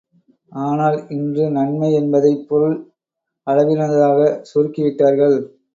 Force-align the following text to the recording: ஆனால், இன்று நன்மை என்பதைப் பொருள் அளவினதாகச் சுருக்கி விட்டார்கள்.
ஆனால், 0.61 0.97
இன்று 1.09 1.49
நன்மை 1.49 1.93
என்பதைப் 1.93 2.43
பொருள் 2.49 2.75
அளவினதாகச் 3.47 4.41
சுருக்கி 4.43 4.83
விட்டார்கள். 4.83 5.37